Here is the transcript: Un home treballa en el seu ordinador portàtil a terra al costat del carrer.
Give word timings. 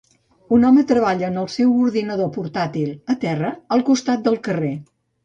Un 0.55 0.63
home 0.69 0.83
treballa 0.91 1.27
en 1.27 1.35
el 1.41 1.49
seu 1.55 1.75
ordinador 1.87 2.31
portàtil 2.37 2.89
a 3.15 3.17
terra 3.27 3.53
al 3.77 3.85
costat 3.91 4.25
del 4.29 4.41
carrer. 4.49 4.73